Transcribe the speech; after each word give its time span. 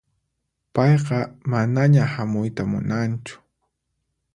Payqa 0.77 1.19
manaña 1.51 2.03
hamuyta 2.13 2.63
munanchu. 2.71 3.35